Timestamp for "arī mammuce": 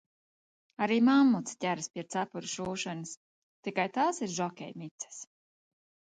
0.85-1.57